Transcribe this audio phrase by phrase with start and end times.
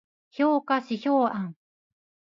[0.31, 1.55] 評価指標案